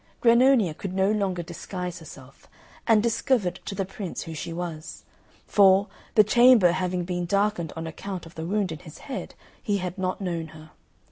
[0.19, 2.47] Grannonia could no longer disguise herself,
[2.87, 5.03] and discovered to the Prince who she was;
[5.45, 9.77] for, the chamber having been darkened on account of the wound in his head, he
[9.77, 10.71] had not known her.